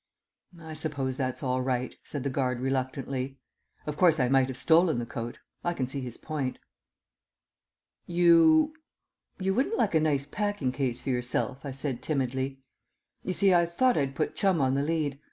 [0.59, 3.37] "I suppose that's all right," said the guard reluctantly.
[3.85, 5.37] Of course, I might have stolen the coat.
[5.63, 6.57] I see his point.
[8.07, 8.73] "You
[9.37, 12.63] you wouldn't like a nice packing case for yourself?" I said timidly.
[13.23, 15.19] "You see, I thought I'd put Chum on the lead.